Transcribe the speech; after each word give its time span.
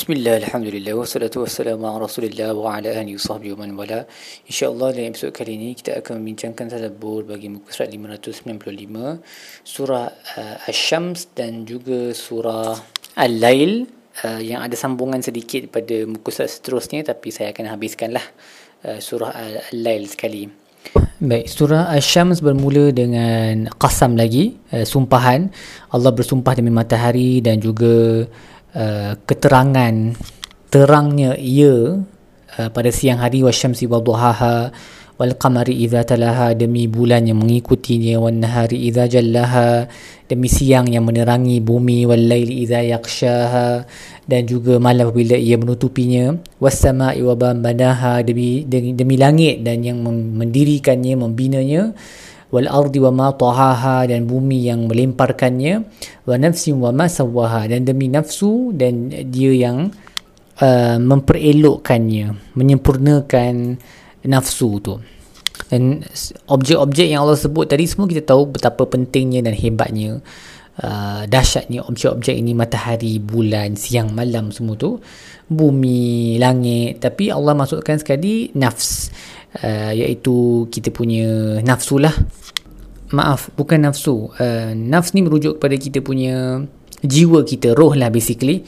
Bismillah, 0.00 0.40
Alhamdulillah, 0.40 0.96
wassalatu 0.96 1.44
wassalamu 1.44 1.84
ala 1.84 2.08
rasulillah 2.08 2.56
wa 2.56 2.72
ala 2.72 2.88
ahli 2.88 3.20
sahbihi 3.20 3.52
wa 3.52 3.68
man 3.68 3.76
wala 3.76 4.08
InsyaAllah 4.48 4.96
dalam 4.96 5.12
episod 5.12 5.28
kali 5.28 5.60
ini 5.60 5.76
kita 5.76 6.00
akan 6.00 6.24
membincangkan 6.24 6.72
tadabbur 6.72 7.28
bagi 7.28 7.52
muka 7.52 7.68
surat 7.68 7.92
595 7.92 9.20
Surah 9.60 10.08
uh, 10.40 10.56
Ash-Shams 10.72 11.36
dan 11.36 11.68
juga 11.68 12.16
surah 12.16 12.80
Al-Lail 13.20 13.92
uh, 14.24 14.40
Yang 14.40 14.60
ada 14.72 14.76
sambungan 14.80 15.20
sedikit 15.20 15.68
pada 15.68 16.08
muka 16.08 16.32
surat 16.32 16.48
seterusnya 16.48 17.04
Tapi 17.04 17.28
saya 17.28 17.52
akan 17.52 17.68
habiskanlah 17.68 18.24
uh, 18.88 19.04
surah 19.04 19.36
Al-Lail 19.36 20.08
sekali 20.08 20.48
Baik, 21.20 21.44
surah 21.44 21.92
Ash-Shams 21.92 22.40
bermula 22.40 22.88
dengan 22.96 23.68
qasam 23.76 24.16
lagi, 24.16 24.56
uh, 24.72 24.88
sumpahan. 24.88 25.52
Allah 25.92 26.16
bersumpah 26.16 26.56
demi 26.56 26.72
matahari 26.72 27.44
dan 27.44 27.60
juga 27.60 28.24
Uh, 28.70 29.18
keterangan 29.26 30.14
terangnya 30.70 31.34
ia 31.34 31.98
uh, 32.54 32.68
pada 32.70 32.94
siang 32.94 33.18
hari 33.18 33.42
wasyamsi 33.42 33.90
wadduhaha 33.90 34.70
wal 35.20 35.34
qamari 35.36 35.84
idza 35.84 36.00
talaha 36.06 36.56
demi 36.56 36.88
bulan 36.88 37.28
yang 37.28 37.44
mengikutinya 37.44 38.16
wan 38.22 38.40
nahari 38.40 38.88
idza 38.88 39.04
jallaha 39.04 39.84
demi 40.24 40.48
siang 40.48 40.88
yang 40.88 41.04
menerangi 41.04 41.60
bumi 41.60 42.08
wal 42.08 42.24
laili 42.24 42.64
idza 42.64 42.80
yaghshaha 42.80 43.84
dan 44.24 44.42
juga 44.48 44.80
malam 44.80 45.12
apabila 45.12 45.36
ia 45.36 45.60
menutupinya 45.60 46.40
was 46.56 46.80
sama'i 46.80 47.20
wa 47.20 47.36
demi, 48.22 48.64
demi 48.64 48.96
demi 48.96 49.20
langit 49.20 49.60
dan 49.60 49.84
yang 49.84 50.00
mendirikannya 50.38 51.20
membinanya 51.20 51.92
wal 52.50 52.66
ardi 52.66 52.98
wa 52.98 53.14
ma 53.14 53.28
tahaha 53.30 54.10
dan 54.10 54.26
bumi 54.26 54.66
yang 54.66 54.90
melemparkannya 54.90 55.86
wa 56.26 56.34
nafsin 56.34 56.82
wa 56.82 56.90
ma 56.90 57.06
sawaha 57.06 57.70
dan 57.70 57.86
demi 57.86 58.10
nafsu 58.10 58.74
dan 58.74 59.10
dia 59.30 59.54
yang 59.54 59.94
uh, 60.58 60.98
memperelokkannya 60.98 62.54
menyempurnakan 62.58 63.78
nafsu 64.26 64.70
tu. 64.82 64.98
Dan 65.70 66.02
objek-objek 66.50 67.06
yang 67.06 67.22
Allah 67.22 67.38
sebut 67.38 67.70
tadi 67.70 67.86
semua 67.86 68.10
kita 68.10 68.26
tahu 68.26 68.58
betapa 68.58 68.90
pentingnya 68.90 69.46
dan 69.46 69.54
hebatnya 69.54 70.18
uh, 70.82 71.22
dahsyatnya 71.30 71.86
objek-objek 71.86 72.34
ini 72.34 72.56
matahari, 72.56 73.22
bulan, 73.22 73.78
siang, 73.78 74.10
malam 74.10 74.50
semua 74.50 74.74
tu. 74.74 74.98
Bumi, 75.50 76.38
langit 76.38 77.02
tapi 77.02 77.30
Allah 77.30 77.58
masukkan 77.58 77.98
sekali 77.98 78.54
nafs 78.54 79.10
uh, 79.58 79.92
iaitu 79.94 80.68
kita 80.70 80.94
punya 80.94 81.58
nafsu 81.64 81.98
lah. 81.98 82.14
Maaf 83.10 83.50
bukan 83.58 83.90
nafsu. 83.90 84.30
Uh, 84.38 84.70
nafs 84.76 85.16
ni 85.16 85.26
merujuk 85.26 85.58
kepada 85.58 85.74
kita 85.74 85.98
punya 85.98 86.62
jiwa 87.02 87.42
kita 87.42 87.74
roh 87.74 87.96
lah 87.96 88.12
basically. 88.12 88.62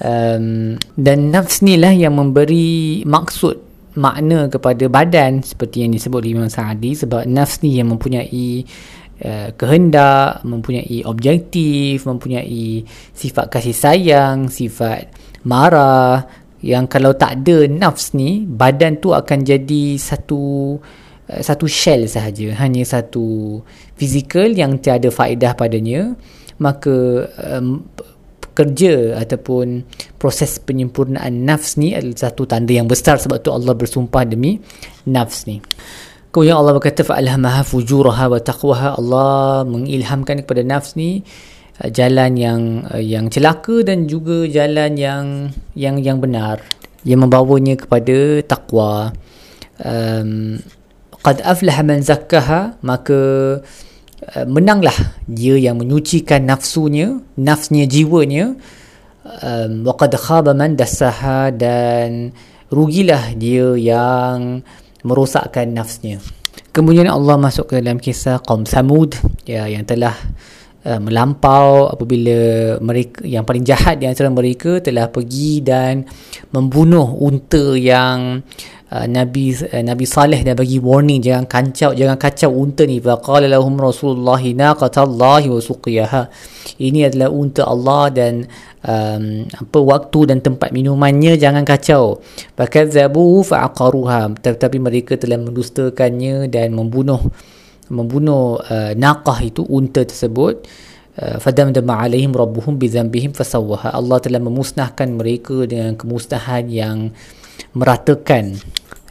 Um, 0.00 0.80
dan 0.96 1.28
nafs 1.28 1.60
ni 1.60 1.76
lah 1.76 1.92
yang 1.92 2.16
memberi 2.16 3.04
maksud 3.04 3.68
makna 3.98 4.46
kepada 4.46 4.86
badan 4.86 5.42
seperti 5.42 5.84
yang 5.84 5.92
disebut 5.92 6.22
Imam 6.24 6.48
Sa'adi 6.48 6.94
sebab 6.94 7.26
nafs 7.26 7.60
ni 7.60 7.76
yang 7.76 7.90
mempunyai 7.90 8.64
uh, 9.26 9.48
kehendak 9.58 10.40
mempunyai 10.46 11.04
objektif 11.04 12.06
mempunyai 12.06 12.86
sifat 13.12 13.50
kasih 13.50 13.76
sayang 13.76 14.48
sifat 14.48 15.10
marah 15.44 16.24
yang 16.60 16.84
kalau 16.88 17.16
tak 17.16 17.40
ada 17.40 17.64
nafs 17.68 18.12
ni 18.12 18.44
badan 18.44 19.00
tu 19.00 19.16
akan 19.16 19.44
jadi 19.44 19.96
satu 19.96 20.76
uh, 21.28 21.40
satu 21.40 21.64
shell 21.64 22.04
sahaja. 22.04 22.52
Hanya 22.60 22.84
satu 22.84 23.58
fizikal 23.96 24.52
yang 24.52 24.80
tiada 24.80 25.08
faedah 25.08 25.56
padanya. 25.56 26.12
Maka 26.60 27.24
um, 27.56 27.88
kerja 28.52 29.16
ataupun 29.16 29.88
proses 30.20 30.60
penyempurnaan 30.60 31.48
nafs 31.48 31.80
ni 31.80 31.96
adalah 31.96 32.28
satu 32.28 32.44
tanda 32.44 32.76
yang 32.76 32.84
besar 32.84 33.16
sebab 33.16 33.40
tu 33.40 33.48
Allah 33.48 33.72
bersumpah 33.72 34.28
demi 34.28 34.60
nafs 35.08 35.48
ni. 35.48 35.64
Kemudian 36.30 36.60
Allah 36.60 36.78
berkata 36.78 37.02
fa'alhamaha 37.02 37.66
fujuraha 37.66 38.30
wa 38.30 38.38
taqwaha. 38.38 38.88
Allah 39.00 39.66
mengilhamkan 39.66 40.44
kepada 40.44 40.62
nafs 40.62 40.94
ni 40.94 41.26
jalan 41.88 42.36
yang 42.36 42.60
uh, 42.84 43.00
yang 43.00 43.32
celaka 43.32 43.80
dan 43.80 44.04
juga 44.04 44.44
jalan 44.44 45.00
yang 45.00 45.24
yang 45.72 45.96
yang 45.96 46.20
benar. 46.20 46.60
Yang 47.00 47.20
membawanya 47.24 47.80
kepada 47.80 48.44
takwa 48.44 49.16
um, 49.80 50.60
qad 51.24 51.40
aflaha 51.40 51.80
man 51.80 52.04
zakkaha 52.04 52.76
maka 52.84 53.20
uh, 54.36 54.44
menanglah 54.44 55.16
dia 55.24 55.56
yang 55.56 55.80
menyucikan 55.80 56.44
nafsunya 56.44 57.24
nafsnya 57.40 57.88
jiwanya. 57.88 58.60
Um, 59.24 59.88
wa 59.88 59.96
qad 59.96 60.12
khaba 60.20 60.52
man 60.52 60.76
dassaha 60.76 61.48
dan 61.48 62.36
rugilah 62.68 63.32
dia 63.36 63.72
yang 63.80 64.60
merosakkan 65.00 65.72
nafsnya. 65.72 66.20
Kemudian 66.70 67.10
Allah 67.10 67.34
masuk 67.34 67.74
ke 67.74 67.82
dalam 67.82 67.98
kisah 67.98 68.38
kaum 68.46 68.62
Samud 68.62 69.18
ya 69.42 69.66
yang 69.66 69.82
telah 69.82 70.14
Uh, 70.80 70.96
melampau 70.96 71.92
apabila 71.92 72.80
mereka 72.80 73.20
yang 73.20 73.44
paling 73.44 73.68
jahat 73.68 74.00
di 74.00 74.08
antara 74.08 74.32
mereka 74.32 74.80
telah 74.80 75.12
pergi 75.12 75.60
dan 75.60 76.08
membunuh 76.56 77.20
unta 77.20 77.76
yang 77.76 78.40
uh, 78.88 79.04
Nabi 79.04 79.52
uh, 79.60 79.84
Nabi 79.84 80.08
Saleh 80.08 80.40
dah 80.40 80.56
bagi 80.56 80.80
warning 80.80 81.20
jangan 81.20 81.44
kacau 81.44 81.92
jangan 81.92 82.16
kacau 82.16 82.48
unta 82.56 82.88
ni. 82.88 82.96
Fa 82.96 83.20
qala 83.20 83.44
lahum 83.44 83.76
rasulullah 83.76 84.40
naqatallahi 84.40 85.52
wa 85.52 85.60
suqiyaha. 85.60 86.22
Ini 86.80 87.12
adalah 87.12 87.28
unta 87.28 87.68
Allah 87.68 88.08
dan 88.08 88.48
um, 88.80 89.44
apa 89.52 89.78
waktu 89.84 90.32
dan 90.32 90.40
tempat 90.40 90.72
minumannya 90.72 91.36
jangan 91.36 91.60
kacau. 91.68 92.24
Fakadzabu 92.56 93.44
fa'aqaruha. 93.44 94.32
Tetapi 94.40 94.80
mereka 94.80 95.20
telah 95.20 95.36
mendustakannya 95.36 96.48
dan 96.48 96.72
membunuh 96.72 97.20
membunuh 97.90 98.62
uh, 98.62 98.94
naqah 98.94 99.42
itu 99.42 99.66
unta 99.66 100.06
tersebut 100.06 100.64
uh, 101.18 101.36
fadamdama 101.42 102.06
alaihim 102.06 102.30
rabbuhum 102.30 102.78
bidzambihim 102.78 103.34
fasawwaha. 103.34 103.92
Allah 103.92 104.22
telah 104.22 104.40
memusnahkan 104.40 105.10
mereka 105.10 105.66
dengan 105.66 105.98
kemusnahan 105.98 106.70
yang 106.70 107.10
meratakan. 107.74 108.56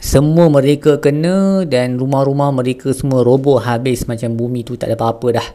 Semua 0.00 0.48
mereka 0.48 0.96
kena 0.96 1.68
dan 1.68 2.00
rumah-rumah 2.00 2.56
mereka 2.56 2.96
semua 2.96 3.20
roboh 3.20 3.60
habis 3.60 4.08
macam 4.08 4.32
bumi 4.32 4.64
tu 4.64 4.80
tak 4.80 4.88
ada 4.88 4.96
apa-apa 4.96 5.26
dah 5.36 5.48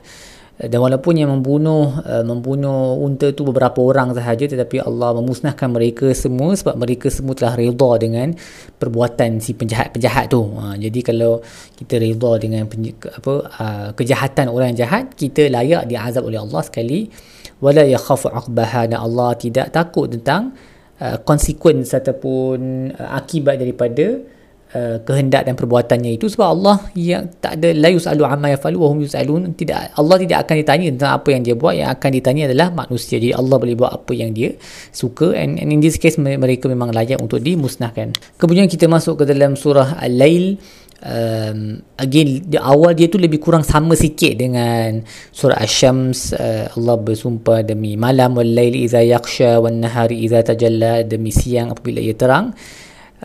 dan 0.56 0.80
walaupun 0.80 1.20
yang 1.20 1.36
membunuh 1.36 2.00
uh, 2.00 2.24
membunuh 2.24 2.96
unta 2.96 3.36
tu 3.36 3.44
beberapa 3.44 3.84
orang 3.84 4.16
sahaja 4.16 4.48
tetapi 4.48 4.80
Allah 4.88 5.12
memusnahkan 5.20 5.68
mereka 5.68 6.16
semua 6.16 6.56
sebab 6.56 6.80
mereka 6.80 7.12
semua 7.12 7.36
telah 7.36 7.60
redha 7.60 7.92
dengan 8.00 8.32
perbuatan 8.80 9.44
si 9.44 9.52
penjahat-penjahat 9.52 10.32
tu. 10.32 10.48
Ha, 10.56 10.80
jadi 10.80 11.00
kalau 11.04 11.44
kita 11.76 12.00
redha 12.00 12.32
dengan 12.40 12.72
penj- 12.72 12.96
apa 12.96 13.34
uh, 13.52 13.90
kejahatan 14.00 14.48
orang 14.48 14.72
jahat 14.72 15.12
kita 15.12 15.52
layak 15.52 15.92
diazab 15.92 16.24
oleh 16.24 16.40
Allah 16.40 16.64
sekali. 16.64 17.12
Wala 17.60 17.84
yakhafu 17.84 18.32
aqbaha 18.32 18.88
dan 18.88 19.04
Allah 19.04 19.36
tidak 19.36 19.76
takut 19.76 20.08
tentang 20.08 20.56
uh, 21.04 21.20
consequence 21.28 21.92
ataupun 21.92 22.92
uh, 22.96 23.12
akibat 23.12 23.60
daripada 23.60 24.35
Uh, 24.76 25.00
kehendak 25.08 25.48
dan 25.48 25.56
perbuatannya 25.56 26.20
itu 26.20 26.28
sebab 26.28 26.48
Allah 26.52 26.84
yang 27.00 27.32
tak 27.40 27.62
ada 27.62 27.72
la 27.72 27.88
yusalu 27.88 28.28
amma 28.28 28.52
yafalu 28.52 28.76
wa 28.82 28.92
hum 28.92 29.08
yusalun. 29.08 29.56
Tidak 29.56 29.96
Allah 29.96 30.18
tidak 30.20 30.38
akan 30.44 30.56
ditanya 30.60 30.86
tentang 30.92 31.12
apa 31.16 31.28
yang 31.32 31.42
dia 31.48 31.56
buat. 31.56 31.74
Yang 31.80 31.90
akan 31.96 32.10
ditanya 32.12 32.44
adalah 32.52 32.68
manusia. 32.76 33.16
Jadi 33.16 33.32
Allah 33.32 33.56
boleh 33.56 33.76
buat 33.78 33.92
apa 33.96 34.12
yang 34.12 34.36
dia 34.36 34.52
suka. 34.92 35.32
And, 35.32 35.64
and 35.64 35.72
in 35.72 35.80
this 35.80 35.96
case 35.96 36.20
mereka 36.20 36.68
memang 36.68 36.92
layak 36.92 37.24
untuk 37.24 37.40
dimusnahkan. 37.40 38.20
Kemudian 38.36 38.68
kita 38.68 38.92
masuk 38.92 39.24
ke 39.24 39.32
dalam 39.32 39.56
surah 39.56 39.96
al-lail. 39.96 40.60
Um, 41.06 41.86
again 42.02 42.48
di 42.48 42.58
awal 42.58 42.96
dia 42.98 43.12
tu 43.12 43.20
lebih 43.20 43.38
kurang 43.38 43.68
sama 43.68 43.94
sikit 43.94 44.42
dengan 44.42 45.04
surah 45.30 45.60
asy-syams 45.62 46.34
uh, 46.34 46.72
Allah 46.72 46.96
bersumpah 46.98 47.62
demi 47.68 47.94
malam 48.00 48.34
wal 48.34 48.48
laili 48.48 48.88
idza 48.88 49.04
yaghsha 49.04 49.60
wan 49.60 49.84
nahari 49.84 50.24
idza 50.24 50.56
tajalla 50.56 51.04
demi 51.04 51.30
siang 51.30 51.76
apabila 51.76 52.00
ia 52.00 52.16
terang 52.16 52.56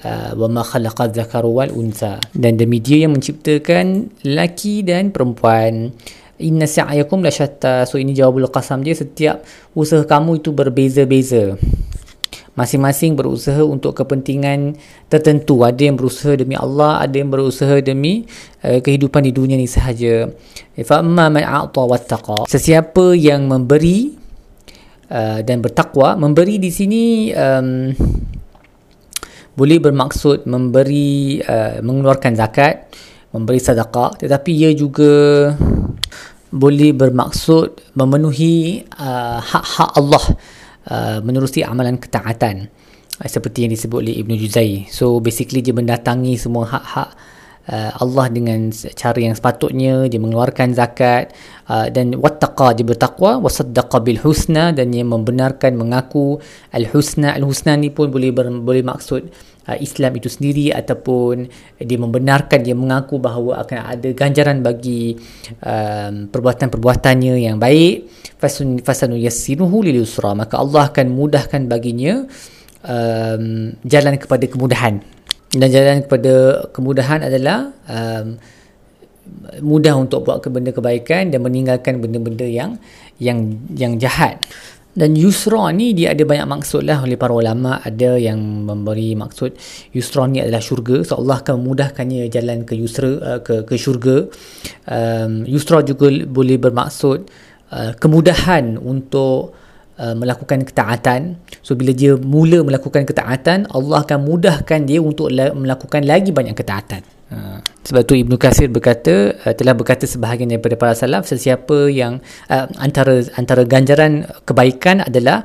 Uh, 0.00 0.32
wa 0.38 0.48
ma 0.48 0.62
khalaqa 0.62 1.10
dzakara 1.10 1.50
wal 1.50 1.74
unsa. 1.74 2.22
Dan 2.32 2.56
demi 2.56 2.78
dia 2.78 3.04
yang 3.04 3.18
menciptakan 3.18 4.08
lelaki 4.22 4.86
dan 4.86 5.10
perempuan. 5.10 5.92
Inna 6.40 6.64
sa'yakum 6.64 7.20
la 7.20 7.28
syatta. 7.28 7.84
So 7.84 8.00
ini 8.00 8.16
jawabul 8.16 8.48
qasam 8.48 8.80
dia. 8.80 8.96
Setiap 8.96 9.44
usaha 9.76 10.00
kamu 10.06 10.40
itu 10.40 10.56
berbeza-beza. 10.56 11.58
Masing-masing 12.56 13.12
berusaha 13.18 13.60
untuk 13.60 13.92
kepentingan 13.98 14.78
tertentu. 15.12 15.66
Ada 15.66 15.92
yang 15.92 16.00
berusaha 16.00 16.32
demi 16.38 16.56
Allah 16.56 17.04
ada 17.04 17.20
yang 17.20 17.28
berusaha 17.28 17.82
demi 17.84 18.24
uh, 18.64 18.80
kehidupan 18.80 19.26
di 19.26 19.36
dunia 19.36 19.58
ni 19.58 19.68
sahaja. 19.68 20.32
Fa 20.80 21.04
amma 21.04 21.28
man 21.28 21.44
a'ta 21.44 21.82
wattaqa. 21.84 22.48
Sesiapa 22.48 23.12
yang 23.18 23.44
memberi 23.50 24.16
uh, 25.12 25.44
dan 25.44 25.60
bertakwa 25.60 26.16
memberi 26.16 26.56
di 26.56 26.70
sini 26.72 27.28
um, 27.36 27.92
boleh 29.60 29.76
bermaksud 29.76 30.48
memberi 30.48 31.36
uh, 31.44 31.84
mengeluarkan 31.84 32.32
zakat 32.32 32.88
memberi 33.36 33.60
sedekah 33.60 34.16
tetapi 34.16 34.50
ia 34.56 34.72
juga 34.72 35.52
boleh 36.50 36.90
bermaksud 36.90 37.94
memenuhi 37.94 38.82
uh, 38.98 39.38
hak-hak 39.38 39.90
Allah 39.94 40.24
uh, 40.90 41.18
menerusi 41.22 41.62
amalan 41.62 41.96
ketaatan. 41.96 42.66
Uh, 43.22 43.28
seperti 43.30 43.68
yang 43.68 43.72
disebut 43.72 44.02
oleh 44.02 44.18
Ibnu 44.18 44.34
Juzai. 44.34 44.90
So 44.90 45.22
basically 45.22 45.62
dia 45.62 45.70
mendatangi 45.70 46.34
semua 46.34 46.66
hak-hak 46.66 47.14
uh, 47.70 47.90
Allah 48.02 48.26
dengan 48.28 48.74
cara 48.74 49.18
yang 49.18 49.38
sepatutnya 49.38 50.10
dia 50.10 50.18
mengeluarkan 50.18 50.74
zakat. 50.74 51.32
Uh, 51.70 51.86
dan 51.86 52.18
wattaqa 52.18 52.74
dia 52.74 52.82
bertakwa 52.82 53.38
wasaddaqa 53.38 54.02
bil 54.02 54.18
husna 54.26 54.74
dan 54.74 54.90
dia 54.90 55.06
membenarkan 55.06 55.78
mengaku 55.78 56.42
al 56.74 56.82
husna 56.90 57.30
al 57.30 57.46
husna 57.46 57.78
ni 57.78 57.94
pun 57.94 58.10
boleh 58.10 58.34
ber, 58.34 58.50
boleh 58.50 58.82
maksud 58.82 59.30
uh, 59.70 59.78
Islam 59.78 60.18
itu 60.18 60.26
sendiri 60.26 60.74
ataupun 60.74 61.46
dia 61.78 61.94
membenarkan 61.94 62.66
dia 62.66 62.74
mengaku 62.74 63.22
bahawa 63.22 63.62
akan 63.62 63.78
ada 63.86 64.08
ganjaran 64.10 64.66
bagi 64.66 65.14
um, 65.62 66.26
perbuatan-perbuatannya 66.26 67.38
yang 67.38 67.62
baik. 67.62 68.10
Fasun 68.42 68.82
fasanu 68.82 69.14
yassiruhu 69.14 69.86
lil 69.86 70.02
yusra 70.02 70.34
maka 70.34 70.58
Allah 70.58 70.90
akan 70.90 71.06
mudahkan 71.14 71.70
baginya 71.70 72.26
um, 72.82 73.76
jalan 73.86 74.18
kepada 74.18 74.44
kemudahan 74.50 75.19
dan 75.50 75.68
jalan 75.70 75.98
kepada 76.06 76.34
kemudahan 76.70 77.26
adalah 77.26 77.74
um, 77.90 78.38
mudah 79.62 79.94
untuk 79.98 80.22
buat 80.22 80.42
benda 80.46 80.70
kebaikan 80.70 81.34
dan 81.34 81.42
meninggalkan 81.42 81.98
benda-benda 81.98 82.46
yang 82.46 82.78
yang 83.18 83.58
yang 83.74 83.98
jahat. 83.98 84.38
Dan 84.90 85.14
yusra 85.14 85.70
ni 85.70 85.94
dia 85.94 86.10
ada 86.10 86.26
banyak 86.26 86.50
maksud 86.50 86.82
lah 86.82 86.98
oleh 87.06 87.14
para 87.14 87.30
ulama. 87.30 87.78
Ada 87.78 88.18
yang 88.18 88.66
memberi 88.66 89.14
maksud 89.14 89.54
yusra 89.94 90.26
ni 90.26 90.42
adalah 90.42 90.58
syurga. 90.58 91.06
So 91.06 91.22
Allah 91.22 91.42
akan 91.42 91.62
memudahkannya 91.62 92.26
jalan 92.26 92.66
ke 92.66 92.74
yusra 92.74 93.10
uh, 93.18 93.40
ke 93.42 93.66
ke 93.66 93.74
syurga. 93.78 94.26
Um, 94.86 95.46
yusra 95.46 95.82
juga 95.86 96.10
boleh 96.10 96.58
bermaksud 96.58 97.26
uh, 97.70 97.92
kemudahan 97.98 98.78
untuk 98.78 99.54
Uh, 100.00 100.16
melakukan 100.16 100.64
ketaatan. 100.64 101.36
So 101.60 101.76
bila 101.76 101.92
dia 101.92 102.16
mula 102.16 102.64
melakukan 102.64 103.04
ketaatan, 103.04 103.68
Allah 103.68 104.00
akan 104.00 104.24
mudahkan 104.24 104.88
dia 104.88 104.96
untuk 104.96 105.28
la- 105.28 105.52
melakukan 105.52 106.08
lagi 106.08 106.32
banyak 106.32 106.56
ketaatan. 106.56 107.04
Uh, 107.28 107.60
sebab 107.84 108.08
tu 108.08 108.16
Ibnu 108.16 108.40
Kasir 108.40 108.72
berkata 108.72 109.36
uh, 109.44 109.52
telah 109.52 109.76
berkata 109.76 110.08
sebahagian 110.08 110.48
daripada 110.56 110.80
para 110.80 110.96
salaf 110.96 111.28
sesiapa 111.28 111.92
yang 111.92 112.24
uh, 112.48 112.64
antara 112.80 113.28
antara 113.36 113.68
ganjaran 113.68 114.24
kebaikan 114.48 115.04
adalah 115.04 115.44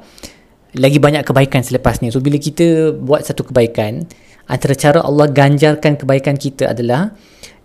lagi 0.72 1.04
banyak 1.04 1.28
kebaikan 1.28 1.60
selepas 1.60 2.00
ni. 2.00 2.08
So 2.16 2.24
bila 2.24 2.40
kita 2.40 2.96
buat 2.96 3.28
satu 3.28 3.52
kebaikan, 3.52 4.08
antara 4.48 4.72
cara 4.80 5.04
Allah 5.04 5.36
ganjarkan 5.36 6.00
kebaikan 6.00 6.40
kita 6.40 6.72
adalah 6.72 7.12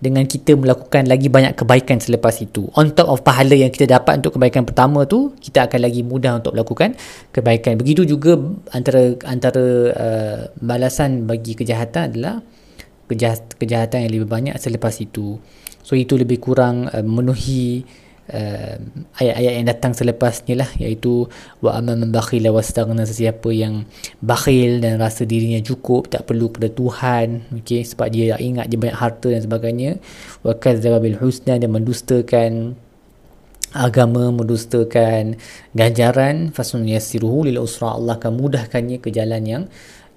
dengan 0.00 0.25
kita 0.25 0.56
melakukan 0.56 1.05
lagi 1.05 1.29
banyak 1.29 1.52
kebaikan 1.52 2.00
selepas 2.00 2.32
itu. 2.41 2.73
On 2.73 2.88
top 2.88 3.12
of 3.12 3.20
pahala 3.20 3.52
yang 3.52 3.69
kita 3.69 3.85
dapat 3.85 4.25
untuk 4.25 4.41
kebaikan 4.41 4.64
pertama 4.64 5.05
tu, 5.05 5.37
kita 5.37 5.69
akan 5.69 5.81
lagi 5.85 6.00
mudah 6.00 6.41
untuk 6.41 6.56
melakukan 6.56 6.97
kebaikan. 7.31 7.76
Begitu 7.76 8.08
juga 8.08 8.41
antara 8.73 9.12
antara 9.29 9.64
uh, 9.93 10.38
balasan 10.56 11.29
bagi 11.29 11.52
kejahatan 11.52 12.17
adalah 12.17 12.41
kejahat, 13.12 13.61
kejahatan 13.61 14.08
yang 14.08 14.12
lebih 14.17 14.29
banyak 14.29 14.56
selepas 14.56 14.97
itu. 15.05 15.37
So 15.85 15.93
itu 15.93 16.17
lebih 16.17 16.41
kurang 16.41 16.88
uh, 16.88 17.05
memenuhi 17.05 17.85
uh, 18.31 18.77
ayat-ayat 19.19 19.53
yang 19.61 19.67
datang 19.69 19.93
selepas 19.93 20.47
ni 20.47 20.55
lah 20.56 20.71
iaitu 20.79 21.27
wa 21.61 21.77
amma 21.77 21.99
man 21.99 22.15
bakhila 22.15 22.55
wastaghna 22.55 23.05
sesiapa 23.05 23.50
yang 23.50 23.85
bakhil 24.23 24.79
dan 24.81 25.03
rasa 25.03 25.27
dirinya 25.27 25.61
cukup 25.61 26.09
tak 26.09 26.25
perlu 26.31 26.49
pada 26.49 26.71
Tuhan 26.71 27.50
okey 27.62 27.82
sebab 27.85 28.09
dia 28.09 28.38
ingat 28.38 28.71
dia 28.71 28.79
banyak 28.79 28.99
harta 28.99 29.29
dan 29.29 29.43
sebagainya. 29.43 29.91
Wa 30.47 30.56
kadzdzaba 30.56 31.03
bil 31.03 31.19
husna 31.19 31.59
dan 31.59 31.71
mendustakan 31.71 32.79
agama 33.75 34.31
mendustakan 34.35 35.38
ganjaran. 35.75 36.50
Fasun 36.50 36.87
yassiruhu 36.87 37.47
lil 37.47 37.59
usra 37.61 37.94
Allah 37.94 38.19
akan 38.19 38.33
mudahkannya 38.38 38.99
ke 38.99 39.12
jalan 39.15 39.43
yang 39.47 39.65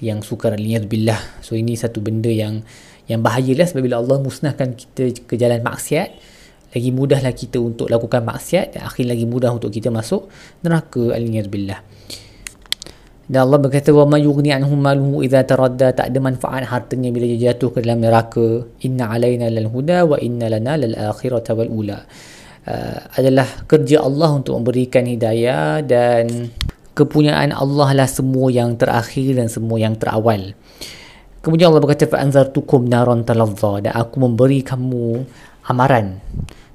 yang 0.01 0.21
sukar. 0.21 0.55
Liyad 0.57 0.89
billah 0.89 1.19
so 1.41 1.53
ini 1.57 1.73
satu 1.77 2.01
benda 2.01 2.29
yang 2.29 2.65
yang 3.07 3.19
bahayalah 3.19 3.67
sebab 3.67 3.83
bila 3.83 3.99
Allah 3.99 4.17
musnahkan 4.23 4.79
kita 4.79 5.27
ke 5.27 5.35
jalan 5.35 5.59
maksiat 5.59 6.32
lagi 6.73 6.89
mudahlah 6.89 7.33
kita 7.37 7.61
untuk 7.61 7.87
lakukan 7.87 8.25
maksiat 8.25 8.75
dan 8.75 8.89
akhir 8.89 9.05
lagi 9.05 9.29
mudah 9.29 9.53
untuk 9.53 9.69
kita 9.69 9.93
masuk 9.93 10.27
neraka. 10.65 11.13
Aliyaz 11.13 11.47
billah 11.47 11.79
dan 13.23 13.47
Allah 13.47 13.55
berkata 13.55 13.95
wa 13.95 14.03
ma 14.03 14.17
yughni 14.19 14.51
anhum 14.51 14.75
maluhu 14.75 15.23
idza 15.23 15.47
taradda. 15.47 15.95
Tak 15.95 16.11
ada 16.11 16.19
manfaat 16.19 16.67
hartanya 16.67 17.07
bila 17.07 17.23
dia 17.23 17.51
jatuh 17.51 17.71
ke 17.71 17.79
dalam 17.79 18.03
neraka. 18.03 18.67
Inna 18.83 19.15
alaina 19.15 19.47
lal 19.47 19.71
huda 19.71 20.03
wa 20.03 20.19
inna 20.19 20.51
lana 20.51 20.75
lal 20.75 20.95
akhirata 21.15 21.55
wal 21.55 21.71
ula. 21.71 22.03
Uh, 22.63 22.99
adalah 23.15 23.47
kerja 23.67 24.03
Allah 24.03 24.39
untuk 24.39 24.55
memberikan 24.59 25.07
hidayah 25.07 25.83
dan 25.83 26.51
kepunyaan 26.95 27.51
Allah 27.55 27.91
lah 27.95 28.07
semua 28.07 28.51
yang 28.51 28.75
terakhir 28.75 29.39
dan 29.39 29.47
semua 29.47 29.79
yang 29.79 29.95
terawal. 29.95 30.51
Kemudian 31.43 31.71
Allah 31.71 31.83
berkata 31.83 32.07
fa 32.11 32.19
anzartukum 32.19 32.91
naran 32.91 33.23
talazza. 33.23 33.87
Dan 33.87 33.95
aku 33.95 34.19
memberi 34.19 34.67
kamu 34.67 35.23
amaran 35.71 36.19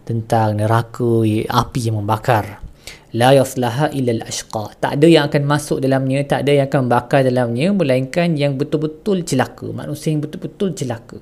tentang 0.08 0.56
neraka 0.56 1.28
api 1.44 1.80
yang 1.84 2.00
membakar. 2.00 2.64
La 3.12 3.32
yaslaha 3.36 3.92
illa 3.92 4.16
al-ashqa 4.20 4.76
tak 4.80 5.00
ada 5.00 5.06
yang 5.08 5.28
akan 5.28 5.42
masuk 5.48 5.80
dalamnya 5.80 6.24
tak 6.28 6.44
ada 6.44 6.60
yang 6.60 6.66
akan 6.68 6.92
bakar 6.92 7.24
dalamnya 7.24 7.72
melainkan 7.72 8.36
yang 8.36 8.56
betul-betul 8.56 9.24
celaka. 9.24 9.68
Manusia 9.68 10.12
yang 10.16 10.24
betul-betul 10.24 10.72
celaka. 10.72 11.20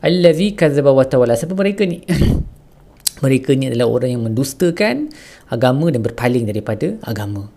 Allazi 0.00 0.56
kadzaba 0.56 0.92
wa 0.92 1.04
tawalla. 1.04 1.36
Siapa 1.36 1.56
mereka 1.56 1.84
ni? 1.88 2.00
Mereka 3.24 3.56
ni 3.56 3.72
adalah 3.72 3.88
orang 3.88 4.12
yang 4.12 4.22
mendustakan 4.28 5.08
agama 5.48 5.88
dan 5.88 6.04
berpaling 6.04 6.44
daripada 6.44 7.00
agama. 7.00 7.48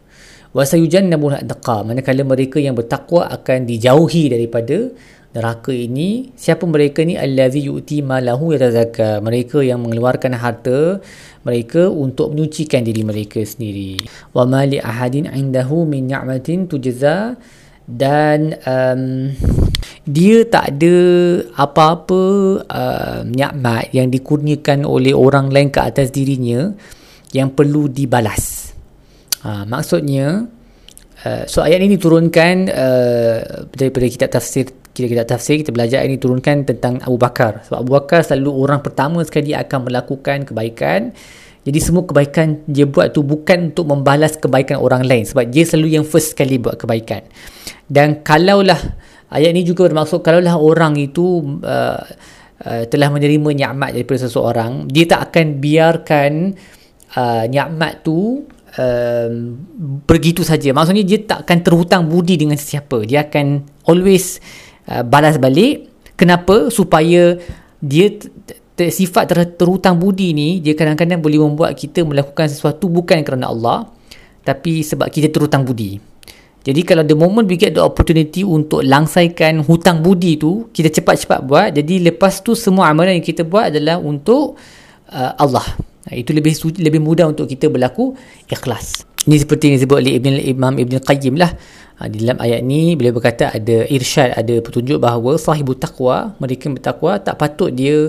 Wa 0.55 0.63
sayujannabu 0.63 1.35
al-daqa 1.35 1.83
manakala 1.83 2.23
mereka 2.23 2.63
yang 2.63 2.79
bertakwa 2.79 3.27
akan 3.27 3.67
dijauhi 3.67 4.31
daripada 4.31 4.87
neraka 5.29 5.69
ini 5.69 6.33
siapa 6.33 6.65
mereka 6.65 7.05
ni? 7.05 7.13
Allazi 7.13 7.69
yu'ti 7.69 8.01
malahu 8.01 8.53
yatazakka 8.57 9.21
mereka 9.21 9.61
yang 9.61 9.85
mengeluarkan 9.85 10.33
harta 10.37 11.01
mereka 11.45 11.87
untuk 11.87 12.33
menyucikan 12.33 12.81
diri 12.81 13.05
mereka 13.05 13.39
sendiri. 13.45 14.01
Wa 14.33 14.43
ma 14.49 14.65
li 14.65 14.81
ahadin 14.81 15.29
indahu 15.29 15.85
min 15.85 16.09
ni'matin 16.09 16.65
tujza. 16.65 17.37
Dan 17.89 18.53
um, 18.69 19.33
dia 20.05 20.45
tak 20.45 20.77
ada 20.77 20.97
apa-apa 21.57 22.23
uh, 22.69 23.19
nikmat 23.25 23.89
yang 23.97 24.13
dikurniakan 24.13 24.85
oleh 24.85 25.09
orang 25.09 25.49
lain 25.49 25.73
ke 25.73 25.81
atas 25.81 26.13
dirinya 26.13 26.69
yang 27.33 27.49
perlu 27.49 27.89
dibalas. 27.89 28.77
Uh, 29.41 29.65
maksudnya 29.65 30.45
uh, 31.25 31.43
so 31.49 31.65
ayat 31.65 31.81
ini 31.81 31.97
diturunkan 31.97 32.69
uh, 32.69 33.37
daripada 33.73 34.05
kitab 34.05 34.37
tafsir 34.37 34.69
kita 34.93 35.05
kita 35.07 35.23
tafsir 35.25 35.61
kita 35.61 35.71
belajar 35.71 36.03
ini 36.03 36.19
turunkan 36.19 36.65
tentang 36.65 36.99
Abu 37.05 37.15
Bakar. 37.15 37.63
Sebab 37.67 37.77
Abu 37.85 37.91
Bakar 37.95 38.25
selalu 38.25 38.51
orang 38.51 38.81
pertama 38.83 39.21
sekali 39.23 39.55
akan 39.55 39.87
melakukan 39.87 40.43
kebaikan. 40.49 41.13
Jadi 41.67 41.79
semua 41.83 42.07
kebaikan 42.07 42.63
dia 42.65 42.87
buat 42.87 43.13
tu 43.13 43.21
bukan 43.21 43.75
untuk 43.75 43.85
membalas 43.91 44.39
kebaikan 44.39 44.79
orang 44.79 45.05
lain. 45.05 45.27
Sebab 45.27 45.51
dia 45.51 45.67
selalu 45.67 46.01
yang 46.01 46.05
first 46.07 46.33
sekali 46.33 46.57
buat 46.57 46.79
kebaikan. 46.79 47.27
Dan 47.85 48.25
kalaulah 48.25 48.79
ayat 49.29 49.53
ini 49.53 49.61
juga 49.67 49.85
bermaksud 49.91 50.25
kalaulah 50.25 50.57
orang 50.57 50.97
itu 50.97 51.59
uh, 51.61 52.01
uh, 52.65 52.83
telah 52.89 53.09
menerima 53.13 53.49
nikmat 53.53 53.93
daripada 53.93 54.25
seseorang 54.25 54.89
dia 54.89 55.05
tak 55.05 55.31
akan 55.31 55.45
biarkan 55.61 56.31
uh, 57.15 57.43
nikmat 57.45 58.01
tu 58.01 58.45
um, 58.77 59.33
begitu 60.05 60.41
saja. 60.45 60.69
Maksudnya 60.75 61.05
dia 61.05 61.19
tak 61.23 61.47
akan 61.47 61.57
terhutang 61.63 62.01
budi 62.05 62.35
dengan 62.37 62.59
sesiapa. 62.59 63.03
Dia 63.07 63.25
akan 63.27 63.65
always 63.87 64.39
Uh, 64.89 65.05
balas 65.05 65.37
balik. 65.37 65.85
Kenapa? 66.17 66.73
Supaya 66.73 67.37
dia 67.79 68.09
sifat 68.87 69.27
ter- 69.27 69.55
terhutang 69.59 69.99
budi 69.99 70.31
ni 70.31 70.63
dia 70.63 70.71
kadang-kadang 70.71 71.19
boleh 71.19 71.43
membuat 71.43 71.75
kita 71.75 72.07
melakukan 72.07 72.47
sesuatu 72.47 72.87
bukan 72.87 73.19
kerana 73.27 73.51
Allah 73.51 73.91
tapi 74.47 74.79
sebab 74.87 75.11
kita 75.11 75.27
terhutang 75.27 75.67
budi. 75.67 75.99
Jadi 76.63 76.81
kalau 76.83 77.03
the 77.03 77.15
moment 77.15 77.47
we 77.47 77.59
get 77.59 77.75
the 77.75 77.83
opportunity 77.83 78.43
untuk 78.43 78.83
langsaikan 78.83 79.63
hutang 79.63 79.99
budi 79.99 80.39
tu 80.39 80.67
kita 80.71 80.91
cepat-cepat 80.91 81.39
buat. 81.43 81.69
Jadi 81.75 82.03
lepas 82.07 82.39
tu 82.39 82.55
semua 82.55 82.91
amalan 82.91 83.19
yang 83.19 83.25
kita 83.25 83.43
buat 83.43 83.71
adalah 83.71 83.99
untuk 83.99 84.59
uh, 85.11 85.31
Allah. 85.39 85.63
Itu 86.09 86.31
lebih 86.31 86.55
lebih 86.79 87.03
mudah 87.03 87.29
untuk 87.31 87.47
kita 87.47 87.67
berlaku 87.67 88.15
ikhlas 88.47 89.05
ini 89.27 89.35
seperti 89.35 89.63
yang 89.67 89.75
disebut 89.81 89.97
oleh 89.99 90.13
Ibn, 90.15 90.33
Imam 90.39 90.73
Ibn 90.79 90.95
Qayyim 91.03 91.35
lah. 91.35 91.51
Ha, 91.99 92.07
di 92.07 92.23
dalam 92.23 92.39
ayat 92.39 92.63
ni 92.63 92.95
bila 92.95 93.11
berkata 93.11 93.51
ada 93.51 93.83
irsyad 93.91 94.31
ada 94.31 94.55
petunjuk 94.63 95.03
bahawa 95.03 95.35
sahibu 95.35 95.75
taqwa 95.75 96.31
mereka 96.39 96.71
yang 96.71 96.79
bertakwa 96.79 97.19
tak 97.19 97.35
patut 97.35 97.75
dia 97.75 98.07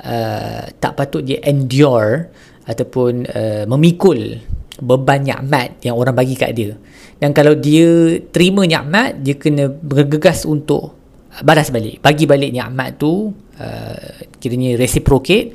uh, 0.00 0.62
tak 0.80 0.96
patut 0.96 1.20
dia 1.20 1.36
endure 1.44 2.32
ataupun 2.64 3.28
uh, 3.28 3.68
memikul 3.68 4.40
beban 4.80 5.20
nikmat 5.20 5.76
yang 5.84 6.00
orang 6.00 6.16
bagi 6.16 6.32
kat 6.32 6.56
dia. 6.56 6.72
Dan 7.20 7.36
kalau 7.36 7.52
dia 7.52 8.16
terima 8.32 8.64
nikmat 8.64 9.20
dia 9.20 9.36
kena 9.36 9.68
bergegas 9.68 10.48
untuk 10.48 10.96
balas 11.44 11.68
balik 11.68 12.00
bagi 12.00 12.24
balik 12.24 12.56
nikmat 12.56 12.96
tu 12.96 13.36
uh, 13.60 14.08
kiranya 14.40 14.80
reciprocate 14.80 15.52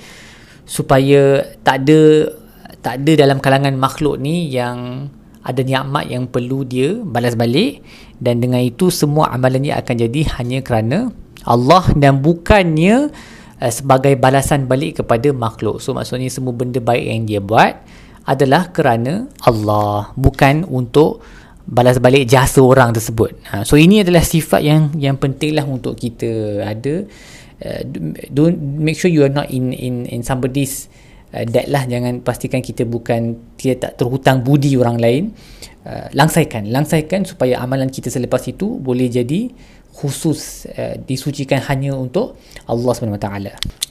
supaya 0.69 1.41
tak 1.65 1.81
ada 1.81 2.29
tak 2.85 3.01
ada 3.01 3.25
dalam 3.25 3.41
kalangan 3.41 3.73
makhluk 3.73 4.21
ni 4.21 4.45
yang 4.53 5.09
ada 5.41 5.61
nikmat 5.65 6.05
yang 6.05 6.29
perlu 6.29 6.61
dia 6.61 7.01
balas 7.01 7.33
balik 7.33 7.81
dan 8.21 8.37
dengan 8.37 8.61
itu 8.61 8.93
semua 8.93 9.33
amalan 9.33 9.65
dia 9.65 9.81
akan 9.81 9.95
jadi 10.05 10.21
hanya 10.37 10.61
kerana 10.61 11.09
Allah 11.49 11.89
dan 11.97 12.21
bukannya 12.21 13.09
uh, 13.57 13.71
sebagai 13.73 14.13
balasan 14.21 14.69
balik 14.69 15.01
kepada 15.01 15.33
makhluk. 15.33 15.81
So 15.81 15.97
maksudnya 15.97 16.29
semua 16.29 16.53
benda 16.53 16.77
baik 16.77 17.05
yang 17.09 17.21
dia 17.25 17.41
buat 17.41 17.73
adalah 18.25 18.69
kerana 18.69 19.29
Allah 19.41 20.13
bukan 20.13 20.65
untuk 20.69 21.25
balas 21.65 21.97
balik 21.97 22.29
jasa 22.29 22.61
orang 22.61 22.93
tersebut. 22.93 23.33
Ha, 23.49 23.65
so 23.65 23.77
ini 23.77 24.05
adalah 24.05 24.21
sifat 24.21 24.61
yang 24.61 24.93
yang 24.97 25.17
pentinglah 25.17 25.65
untuk 25.65 25.97
kita 25.97 26.61
ada 26.61 27.05
uh, 27.65 27.81
don't 28.29 28.57
make 28.61 28.97
sure 28.97 29.09
you 29.09 29.25
are 29.25 29.33
not 29.33 29.49
in 29.49 29.73
in 29.73 30.05
in 30.05 30.21
somebody's 30.21 30.85
uh, 31.35 31.45
that 31.51 31.67
lah 31.67 31.83
jangan 31.83 32.23
pastikan 32.23 32.63
kita 32.63 32.87
bukan 32.87 33.35
kita 33.59 33.91
tak 33.91 33.91
terhutang 33.99 34.39
budi 34.41 34.79
orang 34.79 34.95
lain. 34.95 35.23
Uh, 35.85 36.09
langsaikan, 36.17 36.65
langsaikan 36.73 37.29
supaya 37.29 37.61
amalan 37.61 37.93
kita 37.93 38.09
selepas 38.09 38.41
itu 38.49 38.81
boleh 38.81 39.05
jadi 39.05 39.53
khusus 39.95 40.65
uh, 40.75 40.97
disucikan 40.97 41.61
hanya 41.71 41.93
untuk 41.95 42.35
Allah 42.65 42.91
SWT 42.91 43.29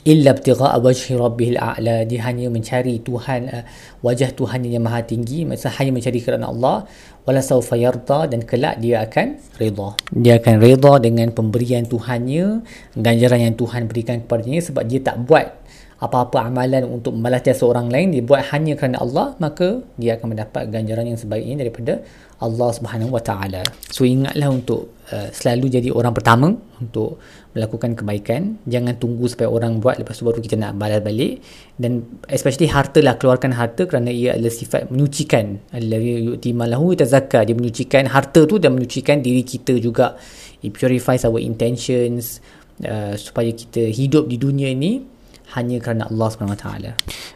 illa 0.04 0.30
ibtigha 0.36 0.76
wajhi 0.76 1.16
rabbihil 1.16 1.56
a'la. 1.56 2.04
Dia 2.04 2.20
hanya 2.28 2.52
mencari 2.52 3.00
Tuhan 3.00 3.40
uh, 3.48 3.64
wajah 4.04 4.36
Tuhan 4.36 4.68
yang 4.68 4.84
maha 4.84 5.00
tinggi. 5.00 5.48
Maksudnya 5.48 5.72
hanya 5.80 5.90
mencari 5.96 6.18
kerana 6.20 6.52
Allah. 6.52 6.84
Wala 7.24 7.40
sawfa 7.40 7.80
yarda 7.80 8.28
dan 8.28 8.44
kelak 8.44 8.84
dia 8.84 9.00
akan 9.00 9.40
redha 9.56 9.96
dia 10.12 10.36
akan 10.36 10.60
redha 10.60 10.92
dengan 11.00 11.32
pemberian 11.32 11.88
Tuhannya 11.88 12.60
ganjaran 13.00 13.40
yang 13.48 13.56
Tuhan 13.56 13.88
berikan 13.88 14.20
kepadanya 14.20 14.60
sebab 14.60 14.84
dia 14.84 15.00
tak 15.00 15.24
buat 15.24 15.63
apa-apa 16.02 16.50
amalan 16.50 16.82
untuk 16.86 17.14
membalas 17.14 17.46
jasa 17.46 17.64
orang 17.70 17.86
lain 17.86 18.10
dia 18.10 18.22
buat 18.26 18.42
hanya 18.50 18.74
kerana 18.74 18.98
Allah 18.98 19.38
maka 19.38 19.80
dia 19.94 20.18
akan 20.18 20.34
mendapat 20.34 20.66
ganjaran 20.68 21.06
yang 21.06 21.18
sebaiknya 21.18 21.62
daripada 21.62 22.02
Allah 22.42 22.70
Subhanahu 22.74 23.14
Wa 23.14 23.22
Taala. 23.22 23.62
So 23.88 24.02
ingatlah 24.02 24.50
untuk 24.50 24.92
uh, 25.14 25.30
selalu 25.30 25.80
jadi 25.80 25.88
orang 25.94 26.12
pertama 26.12 26.52
untuk 26.82 27.22
melakukan 27.54 27.94
kebaikan. 27.94 28.58
Jangan 28.66 28.98
tunggu 28.98 29.30
sampai 29.30 29.46
orang 29.46 29.78
buat 29.78 30.02
lepas 30.02 30.18
tu 30.18 30.26
baru 30.26 30.42
kita 30.42 30.58
nak 30.58 30.74
balas 30.74 30.98
balik 30.98 31.40
dan 31.78 32.02
especially 32.26 32.66
harta 32.66 32.98
lah 33.00 33.14
keluarkan 33.14 33.54
harta 33.54 33.86
kerana 33.86 34.10
ia 34.10 34.34
adalah 34.34 34.50
sifat 34.50 34.90
menyucikan. 34.90 35.62
Allazi 35.70 36.26
yu'ti 36.26 36.50
malahu 36.52 36.98
tazakka. 36.98 37.46
Dia 37.46 37.54
menyucikan 37.54 38.10
harta 38.10 38.44
tu 38.44 38.58
dan 38.58 38.74
menyucikan 38.74 39.22
diri 39.22 39.46
kita 39.46 39.78
juga. 39.78 40.18
It 40.60 40.74
purifies 40.74 41.22
our 41.22 41.38
intentions 41.38 42.42
uh, 42.82 43.14
supaya 43.14 43.54
kita 43.54 43.88
hidup 43.94 44.26
di 44.26 44.36
dunia 44.36 44.74
ini 44.74 45.13
hanya 45.52 45.76
kerana 45.78 46.08
Allah 46.08 46.28
SWT 46.32 46.66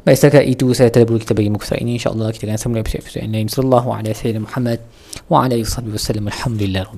Baik 0.02 0.16
setakat 0.16 0.44
itu 0.48 0.72
saya 0.72 0.88
terlalu 0.88 1.20
kita 1.20 1.36
bagi 1.36 1.52
muka 1.52 1.76
ini. 1.76 2.00
InsyaAllah 2.00 2.32
kita 2.32 2.48
akan 2.48 2.56
sambung 2.56 2.80
episode-episode 2.80 3.22
yang 3.28 3.34
lain. 3.36 3.48
Sallallahu 3.52 3.88
alaihi 3.92 4.14
wa 4.16 4.20
sallam 4.24 4.42
Muhammad 4.48 4.78
Wa 5.28 5.36
alaihi 5.44 5.62
wa 5.68 6.00
sallam. 6.00 6.24
Alhamdulillah 6.32 6.88